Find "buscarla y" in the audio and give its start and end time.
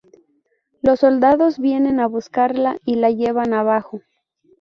2.07-2.95